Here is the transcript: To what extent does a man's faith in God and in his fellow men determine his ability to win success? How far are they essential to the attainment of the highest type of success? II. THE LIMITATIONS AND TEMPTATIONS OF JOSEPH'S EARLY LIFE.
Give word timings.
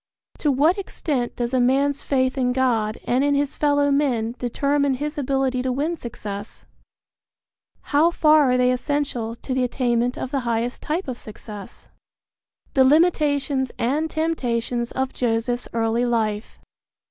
To 0.39 0.51
what 0.51 0.79
extent 0.79 1.35
does 1.35 1.53
a 1.53 1.59
man's 1.59 2.01
faith 2.01 2.35
in 2.35 2.53
God 2.53 2.97
and 3.03 3.23
in 3.23 3.35
his 3.35 3.53
fellow 3.53 3.91
men 3.91 4.33
determine 4.39 4.95
his 4.95 5.15
ability 5.15 5.61
to 5.61 5.71
win 5.71 5.95
success? 5.95 6.65
How 7.93 8.09
far 8.09 8.49
are 8.51 8.57
they 8.57 8.71
essential 8.71 9.35
to 9.35 9.53
the 9.53 9.63
attainment 9.63 10.17
of 10.17 10.31
the 10.31 10.39
highest 10.39 10.81
type 10.81 11.07
of 11.07 11.19
success? 11.19 11.87
II. 11.87 11.99
THE 12.73 12.83
LIMITATIONS 12.83 13.71
AND 13.77 14.09
TEMPTATIONS 14.09 14.89
OF 14.91 15.13
JOSEPH'S 15.13 15.67
EARLY 15.71 16.05
LIFE. 16.07 16.57